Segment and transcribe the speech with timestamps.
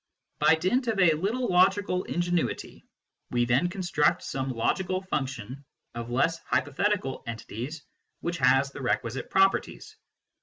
[0.39, 2.83] By dint of a little logical ingenuity,
[3.29, 7.83] we then construct some logical function of less hypo thetical entities
[8.21, 9.95] which has the requisite properties.